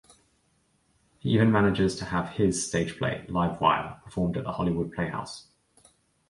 He 1.19 1.29
even 1.35 1.51
manages 1.51 1.95
to 1.97 2.05
have 2.05 2.29
"his" 2.29 2.57
stageplay, 2.57 3.29
"Live 3.29 3.61
Wire", 3.61 4.01
performed 4.03 4.35
at 4.35 4.45
the 4.45 4.53
Hollywood 4.53 4.91
Playhouse. 4.91 5.45